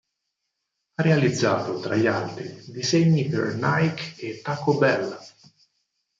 [0.95, 5.15] Ha realizzato, tra gli altri, disegni per Nike e Taco Bell.